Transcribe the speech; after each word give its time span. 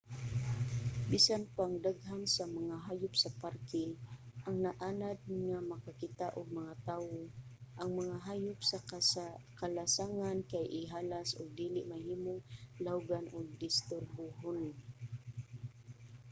bisan 1.11 1.43
pang 1.55 1.73
daghan 1.85 2.21
sa 2.35 2.43
mga 2.57 2.75
hayop 2.87 3.13
sa 3.19 3.29
parke 3.41 3.83
ang 4.47 4.57
naanad 4.65 5.19
na 5.37 5.41
nga 5.49 5.59
makakita 5.71 6.27
og 6.37 6.57
mga 6.59 6.73
tawo 6.89 7.19
ang 7.81 7.89
mga 7.99 8.17
hayop 8.27 8.59
sa 8.69 8.77
kalasangan 9.59 10.37
kay 10.51 10.65
ihalas 10.81 11.29
ug 11.39 11.47
dili 11.61 11.81
mahimong 11.91 12.39
lawgan 12.85 13.25
ug 13.37 13.45
disturbuhon 13.65 14.61